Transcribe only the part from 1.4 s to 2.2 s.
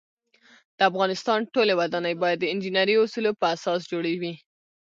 ټولی ودانۍ